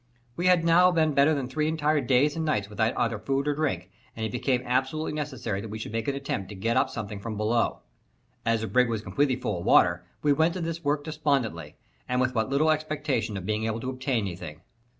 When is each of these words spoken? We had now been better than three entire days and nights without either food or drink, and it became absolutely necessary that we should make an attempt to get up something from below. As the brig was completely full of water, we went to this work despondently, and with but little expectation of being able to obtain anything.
We 0.35 0.47
had 0.47 0.65
now 0.65 0.89
been 0.89 1.13
better 1.13 1.35
than 1.35 1.47
three 1.47 1.67
entire 1.67 2.01
days 2.01 2.35
and 2.35 2.43
nights 2.43 2.67
without 2.71 2.97
either 2.97 3.19
food 3.19 3.47
or 3.47 3.53
drink, 3.53 3.91
and 4.15 4.25
it 4.25 4.31
became 4.31 4.63
absolutely 4.65 5.11
necessary 5.13 5.61
that 5.61 5.67
we 5.69 5.77
should 5.77 5.91
make 5.91 6.07
an 6.07 6.15
attempt 6.15 6.49
to 6.49 6.55
get 6.55 6.75
up 6.75 6.89
something 6.89 7.19
from 7.19 7.37
below. 7.37 7.81
As 8.43 8.61
the 8.61 8.67
brig 8.67 8.89
was 8.89 9.03
completely 9.03 9.35
full 9.35 9.59
of 9.59 9.65
water, 9.65 10.03
we 10.23 10.33
went 10.33 10.55
to 10.55 10.61
this 10.61 10.83
work 10.83 11.03
despondently, 11.03 11.75
and 12.09 12.19
with 12.19 12.33
but 12.33 12.49
little 12.49 12.71
expectation 12.71 13.37
of 13.37 13.45
being 13.45 13.65
able 13.65 13.79
to 13.79 13.91
obtain 13.91 14.25
anything. 14.25 14.61